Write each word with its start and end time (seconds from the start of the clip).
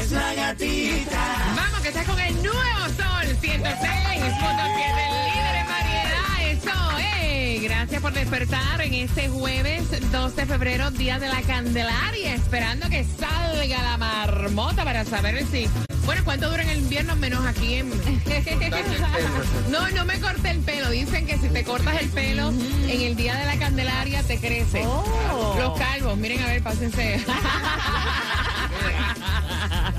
Es 0.00 0.10
la 0.10 0.34
gatita. 0.34 1.54
Vamos, 1.56 1.80
que 1.80 1.88
estás 1.88 2.06
con 2.06 2.18
el 2.18 2.34
nuevo 2.42 2.80
sol 2.96 3.26
106.7, 3.40 3.42
líder 3.42 5.56
en 5.56 5.68
variedad. 5.68 6.50
Eso 6.50 6.98
es. 6.98 7.62
Gracias 7.62 8.02
por 8.02 8.12
despertar 8.12 8.80
en 8.80 8.94
este 8.94 9.28
jueves 9.28 9.84
2 10.10 10.36
de 10.36 10.46
febrero, 10.46 10.90
día 10.90 11.18
de 11.18 11.28
la 11.28 11.42
Candelaria. 11.42 12.34
Esperando 12.34 12.88
que 12.88 13.04
salga 13.04 13.82
la 13.82 13.96
marmota 13.96 14.84
para 14.84 15.04
saber 15.04 15.44
si. 15.50 15.68
Bueno, 16.04 16.22
¿cuánto 16.24 16.50
dura 16.50 16.62
en 16.62 16.68
el 16.70 16.78
invierno? 16.78 17.16
Menos 17.16 17.44
aquí 17.46 17.74
en. 17.74 17.90
no, 19.70 19.88
no 19.90 20.04
me 20.04 20.20
corté 20.20 20.50
el 20.50 20.60
pelo. 20.60 20.90
Dicen 20.90 21.26
que 21.26 21.38
si 21.38 21.48
te 21.48 21.64
cortas 21.64 22.00
el 22.00 22.08
pelo 22.10 22.50
en 22.50 23.00
el 23.00 23.16
día 23.16 23.36
de 23.36 23.46
la 23.46 23.56
Candelaria 23.58 24.22
te 24.22 24.38
crece. 24.38 24.84
Los 24.84 25.78
calvos, 25.78 26.16
miren 26.18 26.42
a 26.42 26.46
ver, 26.46 26.62
pásense. 26.62 27.24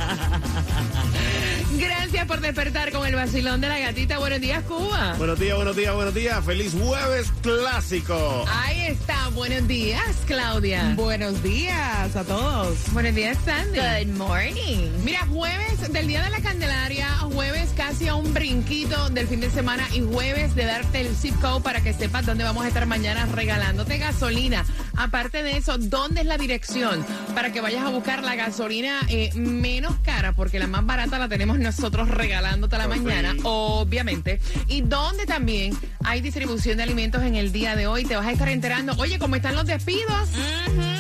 Gracias 1.78 2.26
por 2.28 2.42
despertar 2.42 2.92
con 2.92 3.06
el 3.06 3.16
vacilón 3.16 3.62
de 3.62 3.70
la 3.70 3.80
gatita. 3.80 4.20
Buenos 4.20 4.42
días, 4.42 4.64
Cuba. 4.64 5.16
Buenos 5.18 5.40
días, 5.40 5.56
buenos 5.56 5.76
días, 5.76 5.94
buenos 5.94 6.14
días. 6.14 6.46
Feliz 6.46 6.74
jueves 6.74 7.32
clásico. 7.42 8.46
Ahí 8.48 8.88
está. 8.88 9.30
Buenos 9.30 9.68
días, 9.68 10.04
Claudia. 10.26 10.94
Buenos 10.96 11.44
días 11.44 12.16
a 12.16 12.24
todos. 12.24 12.78
Buenos 12.94 13.16
días, 13.16 13.38
Sandy. 13.44 13.80
Good 13.80 14.16
morning. 14.16 14.90
Mira, 15.04 15.26
jueves 15.28 15.92
del 15.92 16.08
Día 16.08 16.24
de 16.24 16.30
la 16.30 16.40
Candelaria, 16.40 17.10
jueves 17.34 17.74
casi 17.76 18.08
a 18.08 18.16
un 18.16 18.34
brinquito 18.34 19.10
del 19.10 19.28
fin 19.28 19.42
de 19.42 19.50
semana 19.50 19.86
y 19.94 20.02
jueves 20.02 20.56
de 20.56 20.66
darte 20.66 21.02
el 21.02 21.16
zip 21.16 21.40
code 21.42 21.62
para 21.62 21.82
que 21.82 21.94
sepas 21.94 22.26
dónde 22.26 22.44
vamos 22.44 22.64
a 22.64 22.68
estar 22.68 22.86
mañana 22.86 23.26
regalándote 23.26 23.98
gasolina. 23.98 24.66
Aparte 24.98 25.44
de 25.44 25.58
eso, 25.58 25.78
¿dónde 25.78 26.22
es 26.22 26.28
la 26.28 26.38
dirección? 26.38 27.06
Para 27.34 27.52
que 27.52 27.62
vayas 27.62 27.84
a 27.84 27.90
buscar 27.90 28.24
la 28.24 28.36
gasolina 28.36 29.02
eh, 29.10 29.30
menos 29.36 29.96
cara, 30.04 30.34
porque 30.34 30.60
la 30.60 30.68
más 30.68 30.86
barata 30.86 31.20
la 31.20 31.28
tenemos 31.28 31.60
nosotros 31.60 32.10
regalándote 32.10 32.78
la 32.78 32.88
mañana, 32.88 33.36
obviamente. 33.44 34.40
Y 34.68 34.82
donde 34.82 35.26
también 35.26 35.78
hay 36.04 36.22
distribución 36.22 36.78
de 36.78 36.84
alimentos 36.84 37.24
en 37.24 37.36
el 37.36 37.52
día 37.52 37.76
de 37.76 37.88
hoy. 37.88 38.06
Te 38.06 38.16
vas 38.16 38.28
a 38.28 38.32
estar 38.32 38.50
enterando, 38.50 38.94
oye, 38.98 39.20
¿cómo 39.20 39.36
están 39.36 39.56
los 39.56 39.66
despidos? 39.66 40.30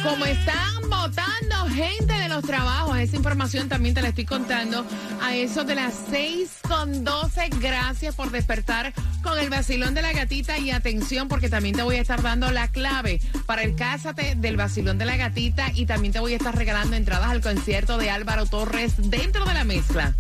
¿Cómo 0.03 0.25
están 0.25 0.74
votando 0.89 1.65
gente 1.73 2.13
de 2.13 2.29
los 2.29 2.43
trabajos? 2.43 2.97
Esa 2.97 3.15
información 3.15 3.69
también 3.69 3.95
te 3.95 4.01
la 4.01 4.09
estoy 4.09 4.25
contando 4.25 4.85
a 5.21 5.35
eso 5.35 5.63
de 5.63 5.75
las 5.75 5.93
6 6.09 6.49
con 6.67 7.03
12. 7.03 7.49
Gracias 7.59 8.15
por 8.15 8.31
despertar 8.31 8.93
con 9.21 9.37
el 9.39 9.49
vacilón 9.49 9.93
de 9.93 10.01
la 10.01 10.13
gatita 10.13 10.57
y 10.57 10.71
atención 10.71 11.27
porque 11.27 11.49
también 11.49 11.75
te 11.75 11.83
voy 11.83 11.95
a 11.95 12.01
estar 12.01 12.21
dando 12.21 12.51
la 12.51 12.67
clave 12.67 13.21
para 13.45 13.63
el 13.63 13.75
Cásate 13.75 14.35
del 14.35 14.57
vacilón 14.57 14.97
de 14.97 15.05
la 15.05 15.17
gatita 15.17 15.71
y 15.73 15.85
también 15.85 16.13
te 16.13 16.19
voy 16.19 16.33
a 16.33 16.37
estar 16.37 16.55
regalando 16.55 16.95
entradas 16.95 17.29
al 17.29 17.41
concierto 17.41 17.97
de 17.97 18.09
Álvaro 18.09 18.45
Torres 18.45 18.93
dentro 18.97 19.45
de 19.45 19.53
la 19.53 19.63
mezcla. 19.63 20.13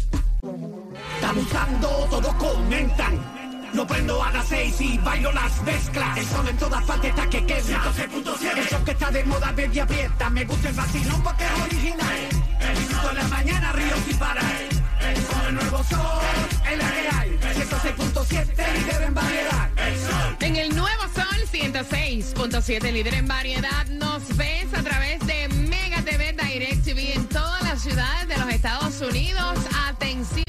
Están 1.15 1.37
usando, 1.37 1.87
todos 2.09 2.33
comentan. 2.35 3.44
Lo 3.73 3.85
prendo 3.85 4.23
a 4.23 4.31
las 4.31 4.47
seis 4.47 4.75
y 4.79 4.97
bailo 4.99 5.31
las 5.31 5.61
mezclas. 5.63 6.17
El 6.17 6.25
sol 6.25 6.47
en 6.47 6.57
todas 6.57 6.83
partes 6.85 7.09
está 7.09 7.29
que 7.29 7.45
quema. 7.45 7.93
El 8.55 8.67
show 8.67 8.83
que 8.83 8.91
está 8.91 9.11
de 9.11 9.23
moda, 9.25 9.51
baby, 9.51 9.79
aprieta. 9.79 10.29
Me 10.29 10.45
gusta 10.45 10.69
el 10.69 10.75
vacilón 10.75 11.23
porque 11.23 11.43
es 11.45 11.61
original. 11.61 12.29
El 12.61 12.77
disfruto 12.77 13.09
en 13.09 13.15
la 13.15 13.27
mañana, 13.27 13.71
río 13.73 13.95
sin 14.07 14.17
parar. 14.17 14.53
Con 15.31 15.47
el 15.47 15.55
nuevo 15.55 15.83
sol, 15.83 16.21
en 16.71 16.79
la 16.79 16.91
que 16.91 17.09
hay. 17.15 17.39
106.7, 17.55 18.73
líder 18.73 19.01
en 19.03 19.13
variedad. 19.13 19.69
En 20.39 20.55
el 20.55 20.75
nuevo 20.75 21.03
Sol 21.13 21.47
106.7, 21.51 22.91
líder 22.91 23.13
en 23.15 23.27
variedad, 23.27 23.85
nos 23.87 24.35
ves 24.37 24.73
a 24.73 24.83
través 24.83 25.19
de 25.25 25.47
Mega 25.49 26.01
TV 26.01 26.33
Direct 26.33 26.83
TV 26.83 27.13
en 27.13 27.25
todas 27.27 27.61
las 27.63 27.81
ciudades 27.81 28.27
de 28.27 28.37
los 28.37 28.49
Estados 28.49 29.01
Unidos. 29.01 29.57
Atención, 29.87 30.44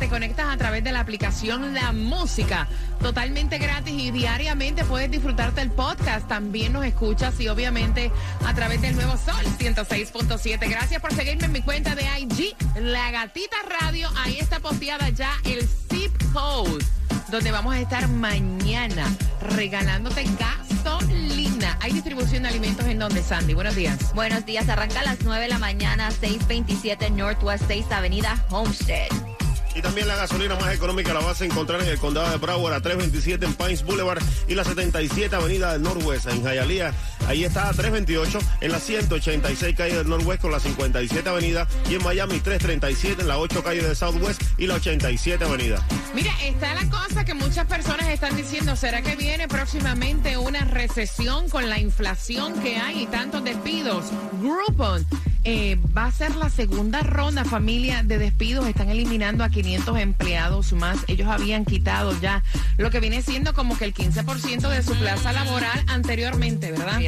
te 0.00 0.08
conectas 0.08 0.46
a 0.48 0.56
través 0.56 0.82
de 0.82 0.92
la 0.92 1.00
aplicación 1.00 1.74
La 1.74 1.92
Música, 1.92 2.66
totalmente 3.02 3.58
gratis 3.58 3.92
y 3.92 4.10
diariamente 4.10 4.82
puedes 4.82 5.10
disfrutarte 5.10 5.60
el 5.60 5.70
podcast. 5.70 6.26
También 6.26 6.72
nos 6.72 6.86
escuchas 6.86 7.38
y 7.38 7.48
obviamente 7.48 8.10
a 8.46 8.54
través 8.54 8.80
del 8.80 8.96
nuevo 8.96 9.18
Sol 9.18 9.44
106.7. 9.58 10.70
Gracias 10.70 11.02
por 11.02 11.12
seguirme 11.12 11.44
en 11.44 11.52
mi 11.52 11.60
cuenta 11.60 11.94
de 11.94 12.04
IG, 12.18 12.56
La 12.76 13.10
Gatita 13.10 13.56
Radio. 13.78 14.08
Ahí 14.16 14.38
está 14.38 14.58
posteada 14.60 15.10
ya 15.10 15.32
el 15.44 15.68
zip 15.68 16.10
code 16.32 16.82
donde 17.30 17.52
vamos 17.52 17.74
a 17.74 17.80
estar 17.80 18.08
mañana 18.08 19.06
regalándote 19.54 20.24
gasolina. 20.38 21.76
Hay 21.82 21.92
distribución 21.92 22.44
de 22.44 22.48
alimentos 22.48 22.86
en 22.86 22.98
donde, 22.98 23.22
Sandy. 23.22 23.52
Buenos 23.52 23.76
días. 23.76 24.14
Buenos 24.14 24.46
días. 24.46 24.66
Arranca 24.70 25.00
a 25.00 25.04
las 25.04 25.18
9 25.24 25.42
de 25.42 25.48
la 25.48 25.58
mañana, 25.58 26.10
627 26.10 27.10
Northwest 27.10 27.64
6 27.68 27.92
Avenida 27.92 28.42
Homestead. 28.48 29.29
Y 29.74 29.82
también 29.82 30.08
la 30.08 30.16
gasolina 30.16 30.56
más 30.56 30.74
económica 30.74 31.14
la 31.14 31.20
vas 31.20 31.40
a 31.40 31.44
encontrar 31.44 31.80
en 31.80 31.88
el 31.88 31.98
condado 31.98 32.30
de 32.30 32.38
Broward, 32.38 32.74
a 32.74 32.80
327 32.80 33.46
en 33.46 33.54
Pines 33.54 33.84
Boulevard 33.84 34.22
y 34.48 34.54
la 34.54 34.64
77 34.64 35.34
Avenida 35.34 35.72
del 35.72 35.82
Northwest 35.82 36.26
en 36.28 36.42
Hialeah. 36.42 36.92
Ahí 37.26 37.44
está 37.44 37.68
a 37.68 37.72
328 37.72 38.38
en 38.60 38.72
la 38.72 38.80
186 38.80 39.76
calle 39.76 39.96
del 39.96 40.08
Northwest 40.08 40.42
con 40.42 40.50
la 40.50 40.60
57 40.60 41.28
Avenida 41.28 41.68
y 41.88 41.94
en 41.94 42.02
Miami 42.02 42.40
337 42.40 43.22
en 43.22 43.28
la 43.28 43.38
8 43.38 43.62
calle 43.62 43.82
del 43.82 43.94
Southwest 43.94 44.42
y 44.58 44.66
la 44.66 44.74
87 44.74 45.44
Avenida. 45.44 45.86
Mira, 46.14 46.32
está 46.42 46.74
la 46.74 46.88
cosa 46.90 47.24
que 47.24 47.34
muchas 47.34 47.66
personas 47.66 48.08
están 48.08 48.36
diciendo, 48.36 48.74
¿será 48.74 49.02
que 49.02 49.14
viene 49.14 49.46
próximamente 49.46 50.36
una 50.36 50.64
recesión 50.64 51.48
con 51.48 51.68
la 51.68 51.78
inflación 51.78 52.60
que 52.60 52.76
hay 52.76 53.02
y 53.02 53.06
tantos 53.06 53.44
despidos? 53.44 54.06
Groupon 54.40 55.06
eh, 55.44 55.78
va 55.96 56.06
a 56.06 56.12
ser 56.12 56.36
la 56.36 56.50
segunda 56.50 57.00
ronda, 57.00 57.44
familia, 57.44 58.02
de 58.02 58.18
despidos. 58.18 58.66
Están 58.66 58.90
eliminando 58.90 59.44
a 59.44 59.48
500 59.48 59.98
empleados 59.98 60.72
más. 60.72 60.98
Ellos 61.08 61.28
habían 61.28 61.64
quitado 61.64 62.18
ya 62.20 62.42
lo 62.76 62.90
que 62.90 63.00
viene 63.00 63.22
siendo 63.22 63.54
como 63.54 63.76
que 63.78 63.84
el 63.84 63.94
15% 63.94 64.68
de 64.68 64.82
su 64.82 64.94
plaza 64.96 65.32
laboral 65.32 65.84
anteriormente, 65.88 66.72
¿verdad? 66.72 67.00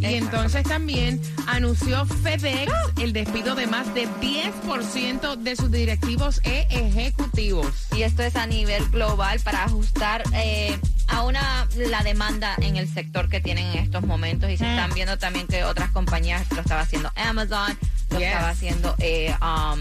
Y 0.00 0.14
entonces 0.14 0.62
también 0.62 1.20
anunció 1.46 2.06
FedEx 2.06 2.72
el 3.00 3.12
despido 3.12 3.54
de 3.54 3.66
más 3.66 3.92
de 3.94 4.08
10% 4.08 5.36
de 5.36 5.56
sus 5.56 5.70
directivos 5.70 6.40
e 6.44 6.66
ejecutivos. 6.70 7.88
Y 7.96 8.02
esto 8.02 8.22
es 8.22 8.36
a 8.36 8.46
nivel 8.46 8.88
global 8.90 9.40
para 9.40 9.64
ajustar 9.64 10.22
eh, 10.34 10.78
a 11.08 11.22
una 11.22 11.66
la 11.76 12.02
demanda 12.02 12.54
en 12.60 12.76
el 12.76 12.88
sector 12.88 13.28
que 13.28 13.40
tienen 13.40 13.66
en 13.66 13.78
estos 13.84 14.02
momentos. 14.04 14.50
Y 14.50 14.56
se 14.56 14.68
están 14.68 14.92
viendo 14.94 15.18
también 15.18 15.46
que 15.46 15.64
otras 15.64 15.90
compañías 15.90 16.50
lo 16.52 16.60
estaba 16.60 16.82
haciendo 16.82 17.10
Amazon, 17.16 17.76
lo 18.10 18.18
Yes. 18.18 18.28
estaba 18.28 18.48
haciendo 18.50 18.94
eh, 18.98 19.34
um, 19.42 19.80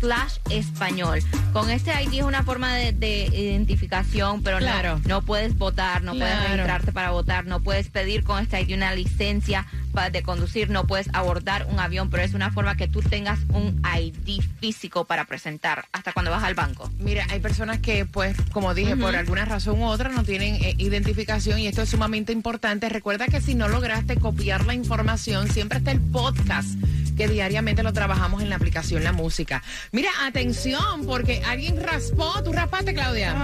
slash 0.00 0.36
español. 0.48 1.20
Con 1.52 1.68
este 1.70 1.90
ID 2.02 2.14
es 2.20 2.22
una 2.24 2.42
forma 2.42 2.74
de, 2.74 2.92
de 2.92 3.26
identificación, 3.26 4.42
pero 4.42 4.56
Claro. 4.58 4.98
no, 5.02 5.08
no 5.08 5.22
puedes 5.22 5.56
votar, 5.58 6.02
no 6.02 6.12
puedes 6.14 6.42
registrarte 6.42 6.90
para 6.92 7.10
votar, 7.10 7.44
no 7.44 7.60
puedes 7.60 7.90
pedir 7.90 8.24
con 8.24 8.38
este 8.42 8.62
ID 8.62 8.74
una 8.74 8.94
licencia 8.94 9.66
de 10.12 10.22
conducir, 10.22 10.70
no 10.70 10.86
puedes 10.86 11.08
abordar 11.12 11.66
un 11.70 11.78
avión, 11.80 12.10
pero 12.10 12.22
es 12.22 12.34
una 12.34 12.50
forma 12.50 12.76
que 12.76 12.88
tú 12.88 13.02
tengas 13.02 13.38
un 13.52 13.82
ID 13.84 14.40
físico 14.60 15.04
para 15.04 15.24
presentar 15.24 15.86
hasta 15.92 16.12
cuando 16.12 16.30
vas 16.30 16.44
al 16.44 16.54
banco. 16.54 16.90
Mira, 16.98 17.26
hay 17.30 17.40
personas 17.40 17.80
que, 17.80 18.06
pues, 18.06 18.36
como 18.52 18.72
dije, 18.74 18.96
por 18.96 19.16
alguna 19.16 19.44
razón 19.44 19.80
u 19.80 19.86
otra 19.86 20.10
no 20.10 20.22
tienen 20.22 20.56
eh, 20.56 20.74
identificación 20.78 21.58
y 21.58 21.66
esto 21.66 21.82
es 21.82 21.88
sumamente 21.88 22.32
importante. 22.32 22.88
Recuerda 22.88 23.26
que 23.26 23.40
si 23.40 23.54
no 23.54 23.68
lograste 23.68 24.16
copiar 24.16 24.64
la 24.64 24.74
información, 24.74 25.48
siempre 25.48 25.78
está 25.78 25.90
el 25.90 26.00
podcast 26.00 26.70
que 27.16 27.28
diariamente 27.28 27.82
lo 27.82 27.92
trabajamos 27.92 28.42
en 28.42 28.48
la 28.48 28.56
aplicación 28.56 29.04
La 29.04 29.12
Música. 29.12 29.62
Mira, 29.92 30.08
atención, 30.22 31.04
porque 31.04 31.42
alguien 31.44 31.78
raspó. 31.78 32.42
¿Tú 32.42 32.50
raspaste, 32.50 32.94
Claudia? 32.94 33.36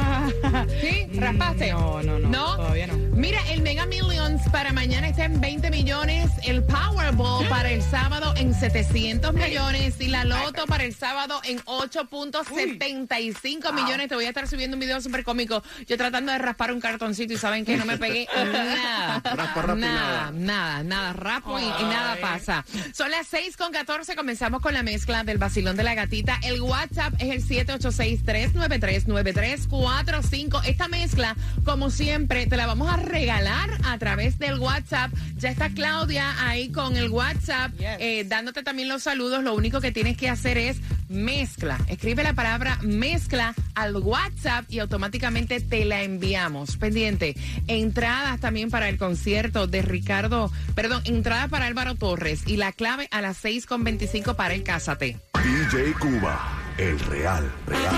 ¿Sí? 0.81 1.07
¿Raspaste? 1.15 1.73
No, 1.73 2.03
no, 2.03 2.19
no, 2.19 2.57
todavía 2.57 2.87
no. 2.87 3.06
Mira, 3.17 3.41
el 3.51 3.63
Mega 3.63 3.87
Millions 3.87 4.43
para 4.53 4.75
mañana 4.75 5.09
está 5.09 5.25
en 5.25 5.41
20 5.41 5.71
millones, 5.71 6.31
el 6.45 6.63
Powerball 6.63 7.49
para 7.57 7.71
el 7.71 7.81
sábado 7.81 8.35
en 8.37 8.53
700 8.53 9.33
millones 9.33 9.95
y 9.99 10.09
la 10.09 10.27
Loto 10.27 10.67
para 10.67 10.85
el 10.85 10.95
sábado 10.95 11.41
en 11.45 11.59
8.75 11.61 13.73
millones. 13.73 14.09
Te 14.09 14.17
voy 14.17 14.27
a 14.27 14.29
estar 14.29 14.47
subiendo 14.47 14.77
un 14.77 14.81
video 14.81 15.01
súper 15.01 15.25
cómico. 15.25 15.63
Yo 15.87 15.97
tratando 15.97 16.31
de 16.31 16.37
raspar 16.37 16.73
un 16.73 16.81
cartoncito 16.81 17.33
y 17.33 17.39
saben 17.39 17.65
que 17.65 17.79
no 17.79 17.87
me 17.87 17.97
pegué 17.97 18.29
nada. 18.37 19.15
Raspa, 19.15 19.35
raspa 19.35 19.62
nada, 19.75 19.77
nada. 19.77 20.31
nada, 20.33 20.85
nada, 20.85 21.15
rapo 21.15 21.59
y, 21.59 21.62
y 21.62 21.85
nada 21.85 22.19
pasa. 22.21 22.67
Son 22.93 23.11
las 23.11 23.27
6 23.29 23.57
con 23.57 23.73
14, 23.73 24.15
comenzamos 24.15 24.61
con 24.61 24.75
la 24.75 24.83
mezcla 24.83 25.25
del 25.25 25.39
vacilón 25.39 25.75
de 25.77 25.85
la 25.85 25.95
gatita. 25.95 26.39
El 26.43 26.61
WhatsApp 26.61 27.15
es 27.19 27.31
el 27.31 27.43
786-393-9345. 27.79 30.61
Esta 30.67 30.89
mezcla, 30.89 31.35
como 31.65 31.89
siempre, 31.89 32.47
te 32.47 32.59
la 32.59 32.67
vamos 32.67 32.91
a 32.91 33.06
regalar 33.06 33.70
a 33.85 33.97
través 33.99 34.38
del 34.38 34.58
WhatsApp. 34.58 35.11
Ya 35.37 35.50
está 35.50 35.70
Claudia 35.70 36.35
ahí 36.47 36.70
con 36.70 36.97
el 36.97 37.08
WhatsApp, 37.08 37.73
Yes. 37.79 37.87
eh, 38.00 38.25
dándote 38.26 38.62
también 38.62 38.88
los 38.88 39.03
saludos. 39.05 39.43
Lo 39.43 39.55
único 39.55 39.81
que 39.81 39.93
tienes 39.93 40.17
que 40.17 40.29
hacer 40.29 40.58
es 40.58 40.79
mezcla. 41.08 41.79
Escribe 41.88 42.23
la 42.25 42.32
palabra 42.32 42.79
mezcla 42.82 43.55
al 43.75 43.94
WhatsApp 43.97 44.64
y 44.69 44.81
automáticamente 44.81 45.61
te 45.61 45.85
la 45.85 46.03
enviamos. 46.03 46.76
Pendiente. 46.76 47.37
Entradas 47.69 48.41
también 48.41 48.70
para 48.70 48.88
el 48.88 48.99
concierto 48.99 49.67
de 49.67 49.82
Ricardo, 49.82 50.50
perdón, 50.75 51.02
entradas 51.05 51.49
para 51.49 51.67
Álvaro 51.67 51.94
Torres 51.94 52.43
y 52.47 52.56
la 52.56 52.73
clave 52.73 53.09
a 53.12 53.20
las 53.20 53.43
6.25 53.44 54.35
para 54.35 54.55
el 54.55 54.62
Cásate. 54.64 55.19
DJ 55.44 55.93
Cuba, 56.00 56.59
el 56.79 56.99
real, 57.00 57.50
real. 57.67 57.94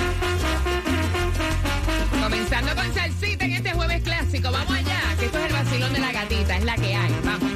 Comenzando 2.22 2.74
con 2.74 2.92
salsita 2.94 3.44
en 3.46 3.52
este 3.52 3.72
jueves 3.72 4.02
clásico. 4.02 4.50
Vamos 4.50 4.76
allá, 4.76 4.87
vacilón 5.88 5.92
de 5.92 6.00
la 6.00 6.12
gatita, 6.12 6.56
es 6.56 6.64
la 6.64 6.76
que 6.76 6.94
hay. 6.94 7.14
Vamos. 7.24 7.52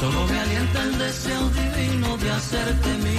Solo 0.00 0.26
me 0.26 0.38
alienta 0.38 0.82
el 0.82 0.98
deseo 0.98 1.50
divino 1.50 2.16
de 2.18 2.30
hacerte 2.30 2.98
mía. 2.98 3.13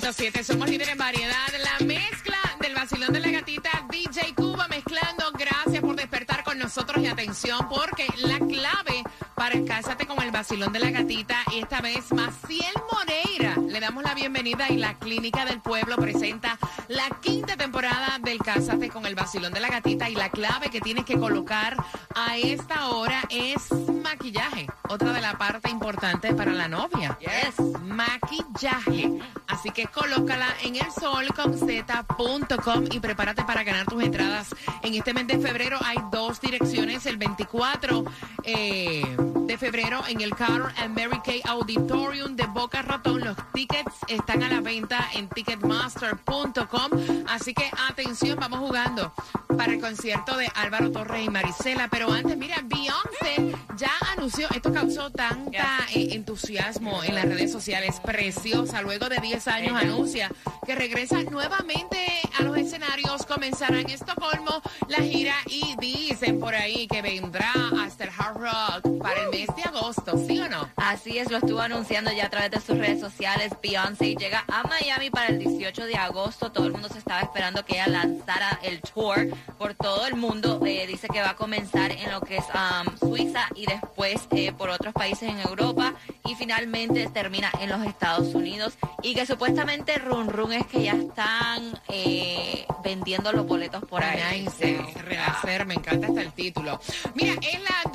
106.7. 0.00 0.42
Somos 0.42 0.70
líderes 0.70 0.92
en 0.92 0.98
variedad. 0.98 1.48
La 1.62 1.84
mezcla 1.84 2.38
del 2.60 2.74
vacilón 2.74 3.12
de 3.12 3.20
la 3.20 3.30
gatita 3.30 3.70
DJ 3.90 4.34
Cuba 4.34 4.66
mezclando. 4.68 5.30
Gracias 5.34 5.82
por 5.82 5.96
despertar 5.96 6.42
con 6.44 6.58
nosotros 6.58 7.02
y 7.02 7.08
atención 7.08 7.68
porque 7.68 8.06
la 8.16 8.38
clave 8.38 9.02
para 9.34 9.62
Cásate 9.66 10.06
con 10.06 10.11
vacilón 10.42 10.72
de 10.72 10.80
la 10.80 10.90
gatita 10.90 11.36
y 11.52 11.60
esta 11.60 11.80
vez 11.80 12.12
Maciel 12.12 12.74
Moreira. 12.92 13.54
Le 13.64 13.78
damos 13.78 14.02
la 14.02 14.12
bienvenida 14.12 14.68
y 14.68 14.76
la 14.76 14.98
Clínica 14.98 15.44
del 15.44 15.60
Pueblo 15.60 15.94
presenta 15.94 16.58
la 16.88 17.08
quinta 17.20 17.56
temporada 17.56 18.18
del 18.18 18.38
Cásate 18.38 18.88
con 18.88 19.06
el 19.06 19.14
vacilón 19.14 19.52
de 19.52 19.60
la 19.60 19.68
gatita 19.68 20.10
y 20.10 20.16
la 20.16 20.30
clave 20.30 20.68
que 20.68 20.80
tienes 20.80 21.04
que 21.04 21.16
colocar 21.16 21.76
a 22.16 22.38
esta 22.38 22.88
hora 22.88 23.22
es 23.30 23.70
maquillaje. 24.02 24.66
Otra 24.88 25.12
de 25.12 25.20
la 25.20 25.38
parte 25.38 25.70
importante 25.70 26.34
para 26.34 26.52
la 26.52 26.66
novia. 26.66 27.16
Yes. 27.20 27.80
Maquillaje. 27.80 29.20
Así 29.46 29.70
que 29.70 29.86
colócala 29.86 30.48
en 30.64 30.74
el 30.74 30.90
solconzeta.com 30.90 32.84
y 32.90 32.98
prepárate 32.98 33.44
para 33.44 33.62
ganar 33.62 33.86
tus 33.86 34.02
entradas. 34.02 34.56
En 34.82 34.94
este 34.94 35.14
mes 35.14 35.28
de 35.28 35.38
febrero 35.38 35.78
hay 35.84 35.98
dos 36.10 36.40
direcciones. 36.40 37.06
El 37.06 37.16
24 37.16 38.04
eh, 38.42 39.16
de 39.46 39.58
febrero 39.58 40.02
en 40.08 40.20
el 40.20 40.34
Carl 40.34 40.72
and 40.76 40.96
Mary 40.96 41.20
Kay 41.24 41.42
Auditorium 41.44 42.36
de 42.36 42.46
Boca 42.46 42.82
Ratón. 42.82 43.20
Los 43.20 43.36
tickets 43.52 43.92
están 44.08 44.42
a 44.42 44.48
la 44.48 44.60
venta 44.60 45.08
en 45.14 45.28
ticketmaster.com. 45.28 46.90
Así 47.28 47.54
que 47.54 47.70
atención, 47.88 48.38
vamos 48.38 48.60
jugando 48.60 49.12
para 49.56 49.72
el 49.72 49.80
concierto 49.80 50.36
de 50.36 50.48
Álvaro 50.54 50.90
Torres 50.90 51.26
y 51.26 51.30
Marisela. 51.30 51.88
Pero 51.88 52.12
antes, 52.12 52.36
mira, 52.36 52.62
Beyoncé 52.64 53.56
ya 53.76 53.92
anunció, 54.16 54.48
esto 54.50 54.72
causó 54.72 55.10
tanta 55.10 55.80
eh, 55.94 56.08
entusiasmo 56.12 57.02
en 57.02 57.14
las 57.14 57.24
redes 57.24 57.50
sociales, 57.50 58.00
preciosa. 58.00 58.82
Luego 58.82 59.08
de 59.08 59.18
10 59.18 59.48
años 59.48 59.76
anuncia 59.80 60.30
que 60.64 60.74
regresa 60.74 61.22
nuevamente 61.24 61.98
a 62.38 62.42
los 62.42 62.56
escenarios, 62.56 63.26
comenzará 63.26 63.80
en 63.80 63.90
Estocolmo 63.90 64.62
la 64.88 64.98
gira 64.98 65.34
y 65.46 65.74
dicen 65.78 66.38
por 66.38 66.54
ahí 66.54 66.86
que 66.86 67.02
vendrá 67.02 67.52
hasta 67.84 68.04
el 68.04 68.10
Hard 68.16 68.36
Rock 68.36 68.98
para 69.02 69.24
el 69.24 69.31
mes 69.32 69.48
de 69.56 69.62
agosto, 69.62 70.18
¿sí 70.26 70.38
o 70.40 70.48
no? 70.48 70.68
Así 70.76 71.18
es, 71.18 71.30
lo 71.30 71.38
estuvo 71.38 71.60
anunciando 71.60 72.12
ya 72.12 72.26
a 72.26 72.30
través 72.30 72.50
de 72.50 72.60
sus 72.60 72.76
redes 72.76 73.00
sociales. 73.00 73.52
Beyoncé 73.62 74.14
llega 74.14 74.44
a 74.46 74.62
Miami 74.64 75.08
para 75.08 75.28
el 75.28 75.38
18 75.38 75.86
de 75.86 75.96
agosto. 75.96 76.52
Todo 76.52 76.66
el 76.66 76.72
mundo 76.72 76.88
se 76.90 76.98
estaba 76.98 77.20
esperando 77.22 77.64
que 77.64 77.74
ella 77.74 77.86
lanzara 77.86 78.60
el 78.62 78.82
tour 78.82 79.28
por 79.58 79.72
todo 79.74 80.06
el 80.06 80.16
mundo. 80.16 80.60
Eh, 80.66 80.86
dice 80.86 81.08
que 81.08 81.22
va 81.22 81.30
a 81.30 81.36
comenzar 81.36 81.92
en 81.92 82.10
lo 82.10 82.20
que 82.20 82.36
es 82.36 82.44
um, 82.54 82.94
Suiza 82.98 83.48
y 83.54 83.64
después 83.64 84.20
eh, 84.32 84.52
por 84.52 84.68
otros 84.68 84.92
países 84.92 85.30
en 85.30 85.40
Europa 85.40 85.94
y 86.26 86.34
finalmente 86.34 87.08
termina 87.08 87.50
en 87.60 87.70
los 87.70 87.84
Estados 87.86 88.34
Unidos. 88.34 88.74
Y 89.02 89.14
que 89.14 89.24
supuestamente 89.24 89.98
Run 89.98 90.28
Run 90.28 90.52
es 90.52 90.66
que 90.66 90.82
ya 90.82 90.92
están 90.92 91.80
eh, 91.88 92.66
vendiendo 92.84 93.32
los 93.32 93.46
boletos 93.46 93.82
por 93.86 94.04
ahí. 94.04 94.46
Eh, 94.60 94.80
renacer, 95.02 95.64
me 95.64 95.74
encanta 95.74 96.08
hasta 96.08 96.20
el 96.20 96.32
título. 96.32 96.78
Mira, 97.14 97.34
es 97.40 97.60
la 97.62 97.90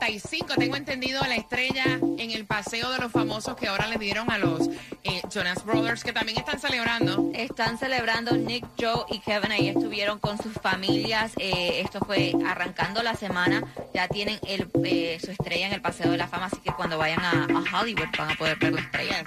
2745, 0.00 0.54
tengo 0.56 0.76
entendido, 0.76 1.20
la 1.26 1.36
estrella 1.36 1.84
en 2.00 2.30
el 2.30 2.46
Paseo 2.46 2.90
de 2.90 2.98
los 2.98 3.12
Famosos 3.12 3.54
que 3.54 3.68
ahora 3.68 3.86
le 3.86 3.98
dieron 3.98 4.30
a 4.30 4.38
los 4.38 4.68
eh, 5.04 5.20
Jonas 5.30 5.62
Brothers, 5.64 6.02
que 6.02 6.12
también 6.12 6.38
están 6.38 6.58
celebrando. 6.58 7.30
Están 7.34 7.78
celebrando 7.78 8.34
Nick, 8.34 8.64
Joe 8.78 9.04
y 9.10 9.18
Kevin. 9.18 9.52
Ahí 9.52 9.68
estuvieron 9.68 10.18
con 10.18 10.38
sus 10.38 10.54
familias. 10.54 11.32
Eh, 11.36 11.82
esto 11.84 12.00
fue 12.00 12.32
arrancando 12.46 13.02
la 13.02 13.14
semana. 13.14 13.62
Ya 13.92 14.08
tienen 14.08 14.40
el, 14.48 14.68
eh, 14.84 15.18
su 15.22 15.30
estrella 15.32 15.66
en 15.66 15.74
el 15.74 15.82
Paseo 15.82 16.10
de 16.10 16.16
la 16.16 16.28
Fama. 16.28 16.46
Así 16.46 16.60
que 16.64 16.72
cuando 16.72 16.96
vayan 16.96 17.20
a, 17.20 17.46
Hollywood 17.78 18.08
van 18.16 18.30
a 18.30 18.34
poder 18.36 18.58
ver 18.58 18.72
la 18.72 18.80
estrella. 18.80 19.22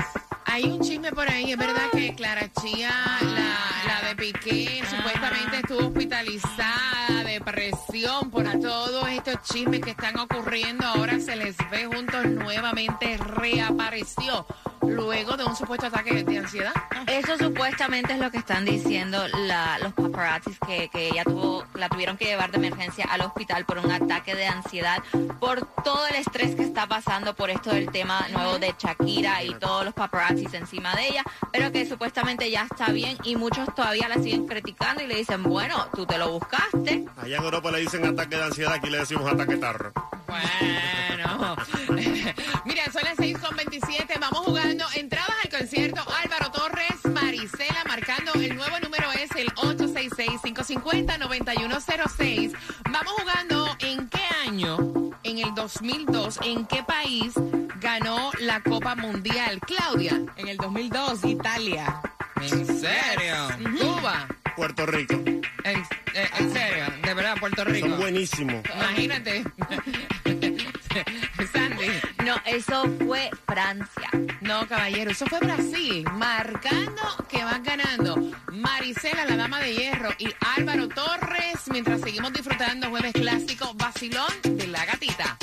Hay 0.53 0.65
un 0.65 0.81
chisme 0.81 1.11
por 1.11 1.27
ahí, 1.27 1.51
es 1.51 1.57
verdad 1.57 1.89
que 1.91 2.13
Clara 2.13 2.47
Chía, 2.61 2.91
la, 3.21 4.01
la 4.01 4.07
de 4.07 4.15
Piqué, 4.15 4.83
supuestamente 4.87 5.57
estuvo 5.57 5.87
hospitalizada, 5.87 7.23
depresión. 7.25 8.29
por 8.29 8.43
todos 8.59 9.07
estos 9.09 9.41
chismes 9.51 9.81
que 9.81 9.89
están 9.89 10.19
ocurriendo. 10.19 10.85
Ahora 10.85 11.19
se 11.19 11.35
les 11.35 11.57
ve 11.71 11.87
juntos 11.87 12.25
nuevamente. 12.27 13.17
Reapareció 13.17 14.45
luego 14.87 15.37
de 15.37 15.43
un 15.45 15.55
supuesto 15.55 15.87
ataque 15.87 16.23
de 16.23 16.37
ansiedad. 16.37 16.73
Eso 17.07 17.37
supuestamente 17.37 18.13
es 18.13 18.19
lo 18.19 18.31
que 18.31 18.37
están 18.37 18.65
diciendo 18.65 19.27
la- 19.27 19.77
los 19.79 19.93
paparazzis 19.93 20.57
que, 20.65 20.89
que 20.89 21.09
ella 21.09 21.23
tuvo, 21.23 21.65
la 21.75 21.89
tuvieron 21.89 22.17
que 22.17 22.25
llevar 22.25 22.51
de 22.51 22.57
emergencia 22.57 23.05
al 23.05 23.21
hospital 23.21 23.65
por 23.65 23.77
un 23.79 23.91
ataque 23.91 24.35
de 24.35 24.45
ansiedad, 24.47 24.99
por 25.39 25.65
todo 25.83 26.05
el 26.07 26.15
estrés 26.15 26.55
que 26.55 26.63
está 26.63 26.87
pasando 26.87 27.35
por 27.35 27.49
esto 27.49 27.71
del 27.71 27.91
tema 27.91 28.25
nuevo 28.31 28.59
de 28.59 28.73
Shakira 28.77 29.43
y 29.43 29.53
todos 29.55 29.85
los 29.85 29.93
paparazzis 29.93 30.53
encima 30.53 30.95
de 30.95 31.07
ella, 31.09 31.23
pero 31.51 31.71
que 31.71 31.85
supuestamente 31.87 32.49
ya 32.49 32.63
está 32.71 32.87
bien 32.91 33.17
y 33.23 33.35
muchos 33.35 33.73
todavía 33.75 34.07
la 34.07 34.15
siguen 34.15 34.45
criticando 34.47 35.03
y 35.03 35.07
le 35.07 35.15
dicen, 35.15 35.43
bueno, 35.43 35.87
tú 35.93 36.05
te 36.05 36.17
lo 36.17 36.31
buscaste. 36.31 37.05
Allá 37.17 37.37
en 37.37 37.43
Europa 37.43 37.71
le 37.71 37.79
dicen 37.79 38.05
ataque 38.05 38.35
de 38.37 38.43
ansiedad, 38.43 38.73
aquí 38.73 38.89
le 38.89 38.99
decimos 38.99 39.31
ataque 39.31 39.57
tarro. 39.57 39.93
Bueno, 40.27 41.55
mira, 42.65 42.83
son 42.91 43.03
las 43.03 43.15
6 43.17 43.37
con 43.39 43.55
27. 43.55 44.13
Vamos 44.19 44.39
jugando 44.45 44.85
entradas 44.95 45.31
al 45.43 45.49
concierto 45.49 46.01
Álvaro 46.23 46.51
Torres, 46.51 47.05
Marisela, 47.11 47.83
marcando 47.87 48.33
el 48.35 48.55
nuevo 48.55 48.79
número 48.79 49.11
es 49.13 49.31
el 49.35 49.49
866-550-9106. 49.55 52.53
Vamos 52.91 53.13
jugando 53.19 53.75
en 53.79 54.07
qué 54.09 54.21
año, 54.47 54.77
en 55.23 55.39
el 55.39 55.53
2002, 55.55 56.39
en 56.43 56.65
qué 56.65 56.83
país 56.83 57.33
ganó 57.79 58.31
la 58.39 58.61
Copa 58.61 58.95
Mundial. 58.95 59.59
Claudia, 59.61 60.21
En 60.37 60.47
el 60.47 60.57
2002, 60.57 61.25
Italia. 61.25 62.01
¿en 62.41 62.65
serio? 62.79 63.47
Cuba, 63.79 64.27
Puerto 64.55 64.85
Rico. 64.85 65.13
en, 65.13 65.43
eh, 66.13 66.29
en 66.39 66.53
serio, 66.53 66.85
de 67.03 67.13
verdad, 67.13 67.35
Puerto 67.39 67.63
Rico. 67.63 67.87
Son 67.87 67.99
buenísimos. 67.99 68.61
Imagínate. 68.75 69.43
Eso 72.53 72.83
fue 73.03 73.31
Francia. 73.47 74.11
No, 74.41 74.67
caballero, 74.67 75.09
eso 75.09 75.25
fue 75.25 75.39
Brasil, 75.39 76.05
marcando 76.13 77.01
que 77.27 77.43
van 77.43 77.63
ganando 77.63 78.15
Marisela, 78.51 79.25
la 79.25 79.35
dama 79.35 79.59
de 79.59 79.73
hierro, 79.73 80.09
y 80.19 80.27
Álvaro 80.55 80.87
Torres, 80.87 81.63
mientras 81.71 82.01
seguimos 82.01 82.31
disfrutando 82.31 82.91
jueves 82.91 83.13
clásico, 83.13 83.73
vacilón 83.73 84.31
de 84.43 84.67
la 84.67 84.85
gatita. 84.85 85.35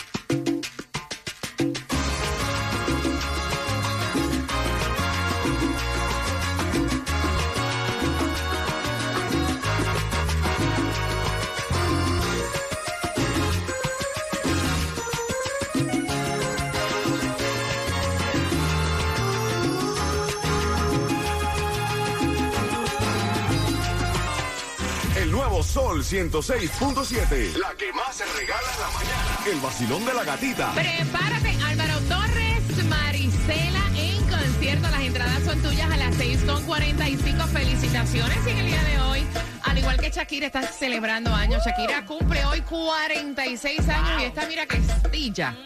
106.7. 26.10 27.56
La 27.56 27.72
que 27.78 27.92
más 27.92 28.16
se 28.16 28.24
regala 28.24 28.66
en 28.74 28.80
la 28.80 28.90
mañana. 28.90 29.38
El 29.46 29.60
vacilón 29.60 30.04
de 30.04 30.12
la 30.12 30.24
gatita. 30.24 30.72
Prepárate, 30.72 31.56
Álvaro 31.64 32.00
Torres, 32.08 32.84
Marisela 32.88 33.80
en 33.96 34.20
concierto. 34.28 34.90
Las 34.90 35.00
entradas 35.02 35.44
son 35.44 35.62
tuyas 35.62 35.88
a 35.88 35.96
las 35.96 36.16
6.45. 36.16 37.46
Felicitaciones 37.46 38.38
y 38.44 38.50
en 38.50 38.58
el 38.58 38.66
día 38.66 38.82
de 38.82 39.00
hoy. 39.02 39.26
Al 39.62 39.78
igual 39.78 39.98
que 39.98 40.10
Shakira 40.10 40.46
está 40.46 40.62
celebrando 40.62 41.32
años. 41.32 41.62
Shakira 41.64 42.04
cumple 42.04 42.44
hoy 42.44 42.60
46 42.62 43.88
años 43.88 44.22
y 44.22 44.24
esta 44.24 44.46
mira 44.48 44.66
que 44.66 44.78
estilla. 44.78 45.56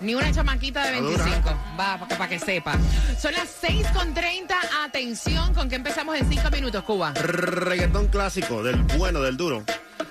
Ni 0.00 0.14
una 0.14 0.32
chamaquita 0.32 0.82
de 0.82 0.96
Está 0.96 1.10
dura. 1.10 1.24
25. 1.24 1.76
Va, 1.78 2.08
para 2.08 2.26
que 2.26 2.38
sepa. 2.38 2.78
Son 3.20 3.34
las 3.34 3.62
6.30. 3.62 4.54
Atención, 4.82 5.52
¿con 5.52 5.68
qué 5.68 5.76
empezamos 5.76 6.16
en 6.16 6.26
5 6.26 6.50
minutos, 6.50 6.82
Cuba? 6.84 7.12
Reggaetón 7.12 8.08
clásico, 8.08 8.62
del 8.62 8.82
bueno, 8.96 9.20
del 9.20 9.36
duro. 9.36 9.62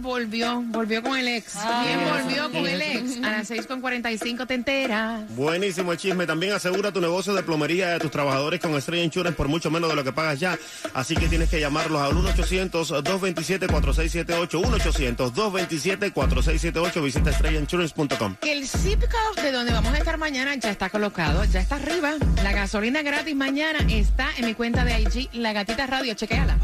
volvió, 0.00 0.62
volvió 0.66 1.02
con 1.02 1.18
el 1.18 1.28
ex. 1.28 1.52
¿Quién 1.52 2.00
volvió 2.04 2.50
con 2.50 2.66
el 2.66 2.82
ex? 2.82 3.22
A 3.22 3.30
las 3.30 3.48
6.45 3.50 4.46
te 4.46 4.54
enteras. 4.54 5.22
Buenísimo 5.34 5.92
el 5.92 5.98
chisme. 5.98 6.26
También 6.26 6.52
asegura 6.52 6.92
tu 6.92 7.00
negocio 7.00 7.34
de 7.34 7.42
plomería 7.42 7.88
de 7.90 7.98
tus 8.00 8.10
trabajadores 8.10 8.60
con 8.60 8.74
Estrella 8.74 9.04
Insurance 9.04 9.36
por 9.36 9.48
mucho 9.48 9.70
menos 9.70 9.88
de 9.90 9.96
lo 9.96 10.04
que 10.04 10.12
pagas 10.12 10.40
ya. 10.40 10.58
Así 10.94 11.14
que 11.14 11.28
tienes 11.28 11.48
que 11.48 11.60
llamarlos 11.60 12.00
al 12.00 12.12
1-800-227-4678. 12.12 14.50
1-800-227-4678. 14.50 17.02
Visita 17.02 17.30
estrellainsurance.com. 17.30 18.36
El 18.42 18.66
zip 18.66 19.00
code 19.00 19.42
de 19.42 19.52
donde 19.52 19.72
vamos 19.72 19.94
a 19.94 19.98
estar 19.98 20.18
mañana 20.18 20.54
ya 20.56 20.70
está 20.70 20.90
colocado, 20.90 21.44
ya 21.44 21.60
está 21.60 21.76
arriba. 21.76 22.14
La 22.42 22.52
gasolina 22.52 23.02
gratis 23.02 23.34
mañana 23.34 23.78
está 23.88 24.28
en 24.36 24.46
mi 24.46 24.54
cuenta 24.54 24.84
de 24.84 25.00
IG, 25.00 25.28
La 25.32 25.52
Gatita 25.52 25.86
Radio. 25.86 26.14
Chequeala. 26.14 26.58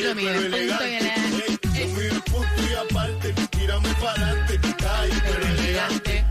Lo 0.00 0.14
mío 1.86 2.12
es 2.12 2.22
punto 2.30 2.62
y 2.70 2.74
aparte, 2.74 3.32
tírame 3.50 3.88
para 3.94 4.12
adelante, 4.12 4.60
cae, 4.78 5.10
pero 5.22 5.46
elegante. 5.46 6.24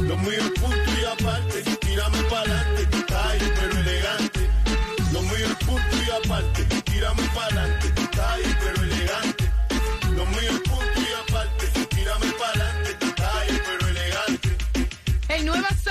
Lo 0.00 0.16
mío 0.18 0.40
es 0.40 0.60
punto 0.60 0.90
y 1.00 1.04
aparte, 1.04 1.62
tírame 1.80 2.22
para 2.24 2.40
adelante, 2.40 3.04
cae, 3.06 3.38
pero 3.38 3.80
elegante. 3.80 4.50
Lo 5.12 5.22
mío 5.22 5.46
es 5.46 5.66
punto 5.66 5.96
y 6.06 6.24
aparte, 6.24 6.64
tírame 6.82 7.22
para 7.34 7.46
adelante, 7.46 7.93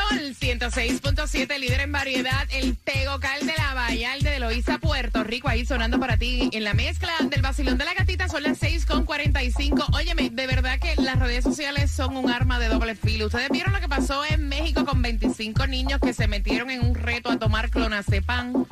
sol 0.10 0.36
106.7, 0.40 1.60
líder 1.60 1.82
en 1.82 1.92
variedad, 1.92 2.48
el 2.52 2.78
Tegocal 2.78 3.46
de 3.46 3.54
la 3.58 3.74
Vallarde 3.74 4.32
de 4.32 4.40
Loíza, 4.40 4.78
Puerto 4.78 5.24
Rico, 5.24 5.50
ahí 5.50 5.66
sonando 5.66 6.00
para 6.00 6.18
ti 6.18 6.50
en 6.52 6.64
la 6.64 6.74
mezcla 6.74 7.12
del 7.30 7.42
vacilón 7.42 7.78
de 7.78 7.86
la 7.86 7.94
gatita, 7.94 8.28
son 8.28 8.44
las 8.44 8.62
6.45. 8.62 9.86
Óyeme, 9.94 10.30
de 10.30 10.48
verdad 10.48 10.80
que 10.80 10.96
las 11.02 11.20
redes 11.20 11.44
sociales 11.44 11.92
son 11.92 12.18
un 12.18 12.30
arma 12.30 12.60
de 12.60 12.68
doble 12.68 12.96
filo. 12.96 13.28
Ustedes 13.28 13.50
vieron 13.50 13.74
lo 13.74 13.80
que 13.80 13.90
pasó 13.90 14.24
en 14.26 14.48
México 14.48 14.86
con 14.86 15.02
25 15.02 15.68
niños 15.68 16.00
que 16.00 16.14
se 16.14 16.28
metieron 16.28 16.70
en 16.70 16.86
un 16.86 16.96
reto 16.96 17.30
a 17.30 17.38
tomar 17.38 17.70
clonazepam. 17.70 18.66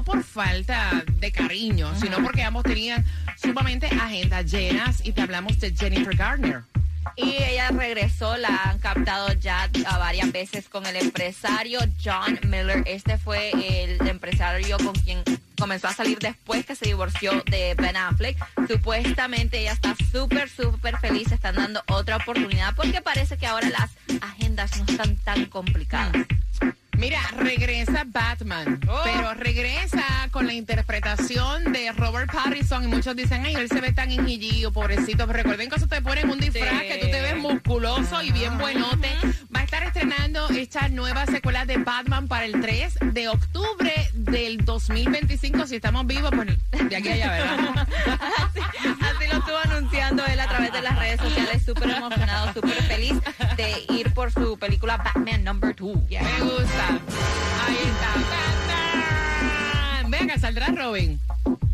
Por 0.07 0.23
falta 0.23 1.05
de 1.19 1.33
cariño, 1.33 1.93
sino 2.01 2.23
porque 2.23 2.45
ambos 2.45 2.63
tenían 2.63 3.05
sumamente 3.37 3.87
agendas 3.87 4.51
llenas. 4.51 5.05
Y 5.05 5.13
te 5.13 5.21
hablamos 5.21 5.59
de 5.59 5.75
Jennifer 5.75 6.17
Garner. 6.17 6.63
Y 7.17 7.43
ella 7.43 7.71
regresó, 7.71 8.37
la 8.37 8.49
han 8.65 8.79
captado 8.79 9.33
ya 9.33 9.69
a 9.87 9.99
varias 9.99 10.31
veces 10.33 10.69
con 10.69 10.87
el 10.87 10.97
empresario 10.97 11.81
John 12.03 12.39
Miller. 12.45 12.85
Este 12.87 13.19
fue 13.19 13.51
el 13.51 14.07
empresario 14.07 14.77
con 14.79 14.95
quien 14.95 15.23
comenzó 15.59 15.89
a 15.89 15.93
salir 15.93 16.19
después 16.19 16.65
que 16.65 16.77
se 16.77 16.87
divorció 16.87 17.43
de 17.51 17.75
Ben 17.75 17.97
Affleck. 17.97 18.37
Supuestamente 18.69 19.59
ella 19.59 19.73
está 19.73 19.97
súper, 20.13 20.49
súper 20.49 20.99
feliz. 20.99 21.33
Están 21.33 21.57
dando 21.57 21.83
otra 21.89 22.17
oportunidad 22.17 22.75
porque 22.77 23.01
parece 23.03 23.37
que 23.37 23.47
ahora 23.47 23.69
las 23.71 23.91
agendas 24.23 24.77
no 24.79 24.85
están 24.87 25.17
tan 25.17 25.47
complicadas. 25.47 26.27
Mira, 26.99 27.21
regresa 27.39 28.05
Batman, 28.07 28.81
Oh. 28.89 29.01
pero 29.05 29.35
regresa 29.35 30.03
con 30.31 30.47
la 30.47 30.55
interpretación 30.55 31.73
de 31.73 31.93
Robert 31.93 32.31
Pattinson 32.33 32.85
y 32.85 32.87
muchos 32.89 33.15
dicen, 33.15 33.45
ay, 33.45 33.55
él 33.55 33.69
se 33.69 33.81
ve 33.81 33.93
tan 33.93 34.11
injillido, 34.11 34.73
pobrecito. 34.73 35.27
Pero 35.27 35.33
recuerden 35.43 35.69
que 35.69 35.77
eso 35.77 35.87
te 35.87 36.01
ponen 36.01 36.31
un 36.31 36.39
disfraz 36.41 36.81
Sí. 36.83 36.89
que 36.89 36.99
tú 37.03 37.07
te 37.11 37.21
ves 37.21 37.37
musculoso 37.37 38.23
y 38.23 38.31
bien 38.33 38.57
buenote. 38.59 39.09
Estar 39.67 39.83
estrenando 39.83 40.49
esta 40.51 40.89
nueva 40.89 41.27
secuela 41.27 41.65
de 41.65 41.79
Batman 41.79 42.29
para 42.29 42.45
el 42.45 42.61
3 42.61 42.99
de 43.13 43.29
octubre 43.29 43.93
del 44.13 44.65
2025. 44.65 45.67
Si 45.67 45.75
estamos 45.75 46.07
vivos, 46.07 46.31
pues 46.33 46.47
de 46.89 46.97
aquí 46.97 47.09
a 47.09 47.15
allá, 47.15 47.31
¿verdad? 47.33 47.89
Así, 48.39 48.61
así 48.85 49.27
lo 49.29 49.39
estuvo 49.39 49.57
anunciando 49.65 50.25
él 50.25 50.39
a 50.39 50.47
través 50.47 50.73
de 50.73 50.83
las 50.83 50.97
redes 50.97 51.21
sociales, 51.21 51.65
súper 51.65 51.91
emocionado, 51.91 52.53
súper 52.53 52.81
feliz 52.85 53.15
de 53.57 53.85
ir 53.93 54.15
por 54.15 54.31
su 54.31 54.57
película 54.57 54.99
Batman 54.99 55.43
Number 55.43 55.75
2. 55.75 55.97
Me 56.11 56.41
gusta. 56.43 56.89
Ahí 57.67 57.77
está. 57.83 58.13
¡Tan, 58.13 58.55
tan! 60.03 60.11
Ven 60.13 60.31
acá, 60.31 60.39
saldrá 60.39 60.69
Robin. 60.69 61.19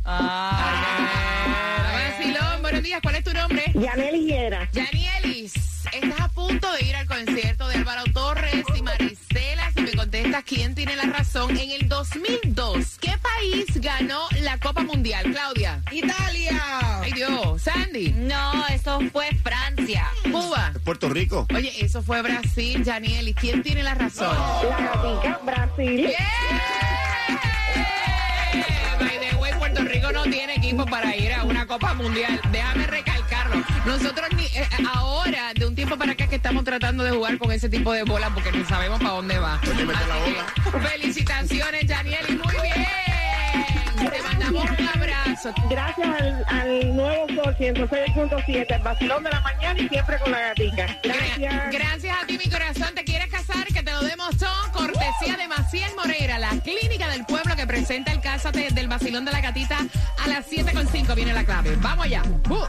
Ah, 0.06 1.92
vacilón, 1.92 2.62
buenos 2.62 2.82
días. 2.82 3.00
¿Cuál 3.02 3.16
es 3.16 3.25
tu 3.25 3.34
nombre? 3.34 3.70
Yanel 3.75 4.26
Hiera. 4.26 4.70
Yanielis, 4.72 5.52
estás 5.93 6.21
a 6.21 6.29
punto 6.29 6.71
de 6.73 6.85
ir 6.85 6.97
al 6.97 7.07
concierto 7.07 7.69
de 7.69 7.77
Álvaro 7.77 8.05
Torres 8.12 8.65
y 8.75 8.83
Marisela. 8.83 9.71
Si 9.75 9.83
me 9.83 9.93
contestas 9.93 10.45
quién 10.45 10.75
tiene 10.75 10.97
la 10.97 11.05
razón, 11.05 11.57
en 11.57 11.71
el 11.71 11.89
2002, 11.89 12.99
¿qué 13.01 13.12
país 13.19 13.67
ganó 13.81 14.21
la 14.41 14.59
Copa 14.59 14.83
Mundial? 14.83 15.33
Claudia. 15.33 15.83
Italia. 15.91 17.01
Ay 17.01 17.12
Dios. 17.12 17.62
Sandy. 17.62 18.12
No, 18.12 18.67
eso 18.69 19.01
fue 19.12 19.31
Francia. 19.43 20.09
Cuba. 20.31 20.73
Puerto 20.85 21.09
Rico. 21.09 21.47
Oye, 21.55 21.73
eso 21.85 22.03
fue 22.03 22.23
Brasil, 22.23 22.85
Yanielis. 22.85 23.37
¿Quién 23.37 23.62
tiene 23.62 23.83
la 23.83 23.95
razón? 23.95 24.37
La 24.69 24.79
gatica, 24.79 25.41
Brasil. 25.45 26.09
Yeah. 26.09 26.93
By 28.99 29.19
the 29.19 29.37
way, 29.37 29.53
Puerto 29.59 29.83
Rico 29.85 30.12
no 30.12 30.25
tiene 30.25 30.55
equipo 30.55 30.85
para 30.87 31.17
ir 31.17 31.33
a 31.33 31.45
una 31.45 31.67
Copa 31.67 31.95
Mundial. 31.95 32.41
Déjame 32.51 32.87
recalcarlo. 32.87 33.62
Nosotros 33.87 34.29
ni, 34.37 34.41
tiempo 35.92 35.99
para 35.99 36.12
acá, 36.12 36.26
que 36.26 36.37
estamos 36.37 36.64
tratando 36.64 37.04
de 37.04 37.11
jugar 37.11 37.37
con 37.38 37.52
ese 37.52 37.68
tipo 37.68 37.92
de 37.92 38.02
bola 38.04 38.30
porque 38.32 38.50
no 38.52 38.66
sabemos 38.66 38.99
para 39.00 39.11
dónde 39.14 39.38
va. 39.38 39.61
Oye, 39.62 39.84
mete 39.84 40.06
la 40.06 40.14
Así 40.14 40.30
bola. 40.32 40.46
que, 40.54 40.88
felicitaciones, 40.88 41.87
Daniel, 41.88 42.25
y 42.28 42.32
muy 42.32 42.54
bien. 42.62 44.11
Te 44.11 44.22
mandamos 44.22 44.64
un 44.78 44.88
abrazo. 44.88 45.52
Gracias 45.68 46.08
al, 46.20 46.44
al 46.49 46.96
nuevo 46.96 47.26
Sol 47.28 47.56
106.7, 47.58 48.66
el 48.75 48.82
vacilón 48.82 49.22
de 49.25 49.30
la 49.30 49.40
mañana 49.40 49.78
y 49.80 49.88
siempre 49.88 50.18
con 50.18 50.30
la 50.32 50.40
gatica. 50.40 50.87
Gra- 50.87 51.00
Gracias. 51.04 51.72
Gracias 51.72 52.16
a 52.22 52.26
ti, 52.26 52.38
mi 52.38 52.50
corazón. 52.50 52.94
¿Te 52.94 53.04
quieres 53.04 53.28
casar? 53.30 53.66
Que 53.66 53.82
te 53.82 53.92
lo 53.92 54.00
demos 54.02 54.37
todo. 54.38 54.72
Cortesía 54.72 55.37
de 55.37 55.46
Maciel 55.49 55.90
Moreira, 55.94 56.38
la 56.38 56.50
clínica 56.62 57.08
del 57.11 57.25
pueblo 57.26 57.54
que 57.54 57.66
presenta 57.66 58.12
el 58.12 58.20
Cásate 58.20 58.68
del 58.70 58.88
Vacilón 58.88 59.25
de 59.26 59.32
la 59.32 59.40
Gatita 59.40 59.78
a 60.25 60.28
las 60.28 60.50
7.5. 60.50 61.14
Viene 61.14 61.32
la 61.34 61.44
clave. 61.44 61.76
Vamos 61.81 62.07
allá. 62.07 62.22
Uh. 62.48 62.64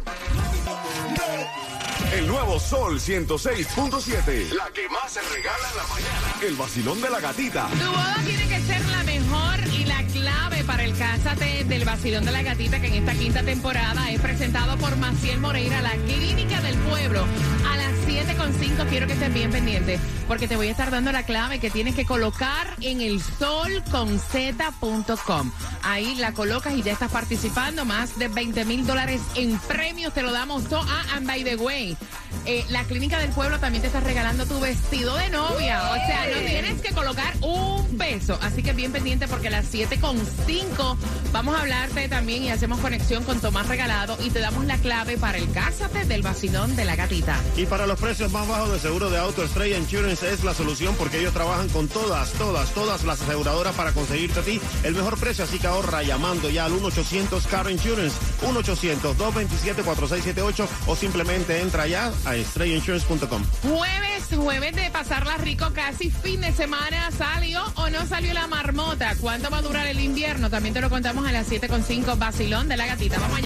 El 2.13 2.27
nuevo 2.27 2.59
Sol 2.59 2.99
106.7. 2.99 4.53
La 4.53 4.69
que 4.71 4.87
más 4.89 5.11
se 5.11 5.19
regala 5.21 5.69
en 5.71 5.77
la 5.77 5.87
mañana. 5.87 6.35
El 6.43 6.55
vacilón 6.55 7.01
de 7.01 7.09
la 7.09 7.19
gatita. 7.19 7.67
Tu 7.69 7.89
boda 7.89 8.17
tiene 8.23 8.47
que 8.47 8.61
ser 8.61 8.85
la 8.85 9.03
mejor 9.03 9.59
y 9.73 9.85
la 9.85 10.03
clave 10.03 10.63
para 10.63 10.83
el 10.83 10.95
Cásate 10.95 11.63
del 11.63 11.85
Vacilón 11.85 12.23
de 12.23 12.31
la 12.31 12.43
Gatita, 12.43 12.79
que 12.79 12.85
en 12.87 12.93
esta 12.93 13.13
quinta 13.13 13.41
temporada 13.43 14.11
es 14.11 14.21
presentado 14.21 14.77
por 14.77 14.95
Maciel 14.97 15.39
Moreira, 15.39 15.81
la 15.81 15.89
clínica 15.91 16.61
del 16.61 16.75
pueblo. 16.77 17.25
A 17.71 17.77
las 17.77 17.93
7.5 18.07 18.87
quiero 18.89 19.07
que 19.07 19.13
estés 19.13 19.33
bien 19.33 19.49
pendiente, 19.51 19.99
porque 20.27 20.47
te 20.47 20.55
voy 20.55 20.67
a 20.67 20.71
estar 20.71 20.91
dando 20.91 21.11
la 21.11 21.25
clave 21.25 21.57
que 21.59 21.71
tienes 21.71 21.95
que 21.95 22.05
colocar 22.05 22.75
en 22.81 23.01
el 23.01 23.19
solconzeta.com. 23.21 25.51
Ahí 25.81 26.13
la 26.15 26.33
colocas 26.33 26.75
y 26.75 26.83
ya 26.83 26.91
estás 26.93 27.11
participando. 27.11 27.85
Más 27.85 28.19
de 28.19 28.27
20 28.27 28.65
mil 28.65 28.85
dólares 28.85 29.21
en 29.35 29.57
premios 29.59 30.13
te 30.13 30.21
lo 30.21 30.31
damos 30.31 30.65
todo. 30.65 30.85
Ah, 30.87 31.05
and 31.15 31.25
by 31.27 31.43
the 31.43 31.55
way, 31.55 31.97
eh, 32.45 32.65
la 32.69 32.83
clínica 32.83 33.19
del 33.19 33.31
pueblo 33.31 33.59
también 33.59 33.81
te 33.81 33.87
está 33.87 34.01
regalando 34.01 34.45
tu 34.45 34.59
vestido 34.59 35.15
de 35.15 35.29
novia. 35.29 35.91
O 35.91 35.95
sea, 35.95 36.27
no 36.33 36.39
tienes 36.45 36.81
que 36.81 36.93
colocar 36.93 37.33
un 37.41 37.97
peso. 37.97 38.37
Así 38.41 38.61
que 38.61 38.73
bien 38.73 38.91
pendiente 38.91 39.27
porque 39.27 39.47
a 39.47 39.51
las 39.51 39.73
7.5 39.73 40.97
vamos 41.31 41.55
a 41.55 41.61
hablarte 41.61 42.09
también 42.09 42.43
y 42.43 42.49
hacemos 42.49 42.79
conexión 42.79 43.23
con 43.23 43.39
Tomás 43.39 43.67
Regalado 43.67 44.17
y 44.23 44.29
te 44.29 44.39
damos 44.39 44.65
la 44.65 44.77
clave 44.77 45.17
para 45.17 45.37
el 45.37 45.49
cásate 45.51 46.03
del 46.05 46.21
vacilón 46.21 46.75
de 46.75 46.85
la 46.85 46.95
gatita. 46.95 47.39
Y 47.55 47.65
para 47.65 47.87
los 47.87 47.99
precios 47.99 48.31
más 48.31 48.47
bajos 48.47 48.71
de 48.73 48.79
seguro 48.79 49.09
de 49.09 49.17
auto, 49.17 49.43
Estrella 49.43 49.77
Insurance 49.77 50.29
es 50.29 50.43
la 50.43 50.53
solución 50.53 50.93
porque 50.97 51.19
ellos 51.19 51.33
trabajan 51.33 51.69
con 51.69 51.87
todas, 51.87 52.33
todas, 52.33 52.73
todas 52.73 53.05
las 53.05 53.21
aseguradoras 53.21 53.73
para 53.75 53.93
conseguirte 53.93 54.41
a 54.41 54.43
ti 54.43 54.59
el 54.83 54.95
mejor 54.95 55.17
precio. 55.17 55.45
Así 55.45 55.59
que 55.59 55.67
ahorra 55.67 56.03
llamando 56.03 56.49
ya 56.49 56.65
al 56.65 56.73
1-800 56.73 57.45
Car 57.45 57.71
Insurance, 57.71 58.17
1-800-227-4678 58.41 60.67
o 60.87 60.95
simplemente 60.95 61.61
entra 61.61 61.87
ya 61.87 61.92
a 61.95 62.35
estrellainsurance.com. 62.35 63.43
Jueves, 63.61 64.27
jueves 64.35 64.75
de 64.75 64.89
pasarla 64.89 65.37
rico, 65.37 65.71
casi 65.73 66.09
fin 66.09 66.41
de 66.41 66.51
semana. 66.51 67.11
¿Salió 67.11 67.63
o 67.75 67.89
no 67.89 68.05
salió 68.07 68.33
la 68.33 68.47
marmota? 68.47 69.15
¿Cuánto 69.21 69.49
va 69.51 69.59
a 69.59 69.61
durar 69.61 69.85
el 69.87 69.99
invierno? 69.99 70.49
También 70.49 70.73
te 70.73 70.81
lo 70.81 70.89
contamos 70.89 71.27
a 71.27 71.31
las 71.31 71.49
7.5 71.49 72.17
vacilón 72.17 72.67
de 72.67 72.77
la 72.77 72.87
gatita. 72.87 73.19
Vamos 73.19 73.37
allá. 73.37 73.41